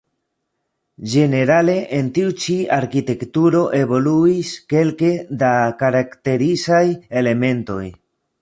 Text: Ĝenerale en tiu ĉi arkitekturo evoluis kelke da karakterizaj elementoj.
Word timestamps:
Ĝenerale 1.11 1.75
en 1.97 2.07
tiu 2.15 2.31
ĉi 2.45 2.55
arkitekturo 2.79 3.61
evoluis 3.83 4.55
kelke 4.75 5.13
da 5.45 5.53
karakterizaj 5.83 6.85
elementoj. 7.23 7.83